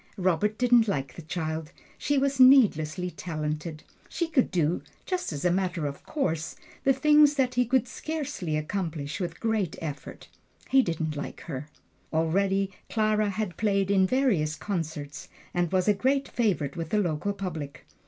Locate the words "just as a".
5.05-5.51